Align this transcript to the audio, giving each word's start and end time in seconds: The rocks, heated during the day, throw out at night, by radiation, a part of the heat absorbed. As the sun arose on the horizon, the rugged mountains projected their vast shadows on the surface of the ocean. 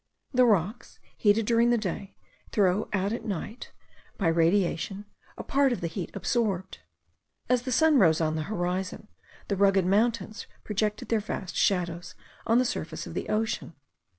The 0.33 0.45
rocks, 0.47 0.97
heated 1.15 1.45
during 1.45 1.69
the 1.69 1.77
day, 1.77 2.15
throw 2.51 2.89
out 2.91 3.13
at 3.13 3.23
night, 3.23 3.71
by 4.17 4.29
radiation, 4.29 5.05
a 5.37 5.43
part 5.43 5.71
of 5.71 5.79
the 5.79 5.85
heat 5.85 6.09
absorbed. 6.15 6.79
As 7.47 7.61
the 7.61 7.71
sun 7.71 7.97
arose 7.97 8.19
on 8.19 8.33
the 8.35 8.41
horizon, 8.49 9.09
the 9.47 9.55
rugged 9.57 9.85
mountains 9.85 10.47
projected 10.63 11.09
their 11.09 11.19
vast 11.19 11.55
shadows 11.55 12.15
on 12.47 12.57
the 12.57 12.65
surface 12.65 13.05
of 13.05 13.13
the 13.13 13.29
ocean. 13.29 13.75